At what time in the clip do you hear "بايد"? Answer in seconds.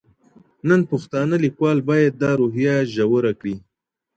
1.89-2.13